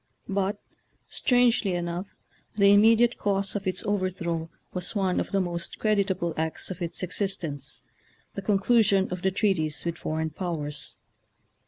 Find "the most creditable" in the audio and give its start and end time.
5.31-6.33